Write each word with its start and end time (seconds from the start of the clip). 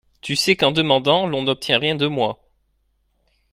Tu 0.21 0.35
sais 0.35 0.55
qu’en 0.55 0.71
demandant 0.71 1.27
L’on 1.27 1.43
n’obtient 1.43 1.77
rien 1.77 1.93
de 1.93 2.07
moi. 2.07 2.39